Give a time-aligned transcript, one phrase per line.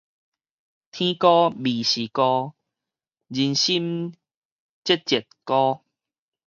[0.03, 0.43] 天高未是高，人
[3.53, 4.15] 心
[4.83, 5.83] 節節高